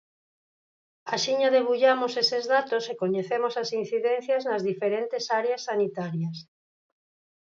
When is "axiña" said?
1.15-1.49